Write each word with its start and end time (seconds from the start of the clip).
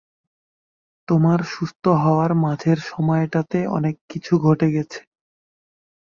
তোমার 1.07 1.39
সুস্থ 1.47 1.83
হওয়ার 2.03 2.31
মাঝের 2.43 2.79
সময়টাতে 2.89 3.59
অনেক 3.77 3.95
কিছু 4.09 4.33
ঘটে 4.45 4.67
গেছে। 4.71 4.99